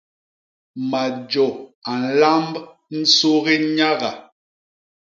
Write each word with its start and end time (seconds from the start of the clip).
Majô 0.89 1.47
a 1.91 1.93
nlamb 2.03 2.51
nsugi 2.99 3.55
nyaga. 3.75 4.11